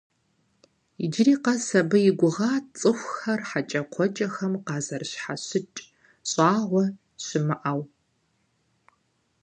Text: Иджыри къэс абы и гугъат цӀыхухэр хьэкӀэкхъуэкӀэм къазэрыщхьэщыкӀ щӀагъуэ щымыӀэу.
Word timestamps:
Иджыри 1.03 1.35
къэс 1.43 1.67
абы 1.79 1.97
и 2.09 2.11
гугъат 2.19 2.65
цӀыхухэр 2.79 3.39
хьэкӀэкхъуэкӀэм 3.49 4.53
къазэрыщхьэщыкӀ 4.65 5.81
щӀагъуэ 6.29 6.83
щымыӀэу. 7.23 7.81